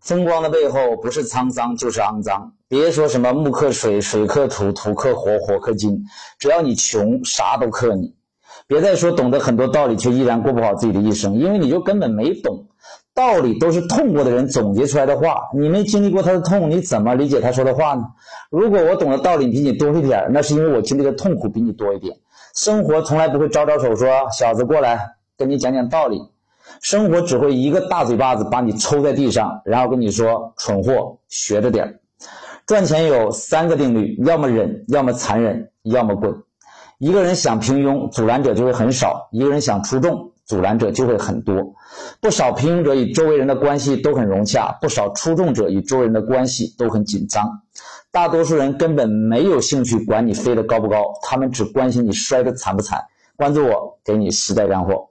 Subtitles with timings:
[0.00, 2.52] 风光的背后不是沧桑就是肮脏。
[2.68, 6.04] 别说什么木克水，水克土，土克火，火克金，
[6.38, 8.14] 只要你穷，啥都克你。
[8.66, 12.66] 别再说懂得很多道理却依然过不好自己的一生，因为你就根本没懂。
[13.12, 18.04] 道理都是痛过的人总结出来的话，你没经历过他的痛，你怎么理解他说的话呢？
[18.50, 22.16] 如果我懂的道理比你多一点，那是因为我经历的痛苦比你多一点。
[22.54, 26.20] 生活从来不会招招手说：“小子，过来，跟你讲讲道理。”
[26.80, 32.00] 生活只会一个大嘴巴子把你抽在地上，然后跟你说：“蠢货，学着点儿。”
[32.66, 36.32] 赚钱有三个定律：要么忍，要么残忍，要么滚。
[36.98, 41.74] 一个人想平庸，阻拦者就会很少；一个人想出众，阻拦者就会很多。
[42.20, 47.62] 不少平庸者与周围人的关系都很融洽，不少出众者与周围人的关系都很紧张。
[48.12, 53.02] 大多数人根本没有兴趣管你飞得高不高，他们只关心你摔得惨不惨。
[53.36, 55.09] 关注我，给你实在干货。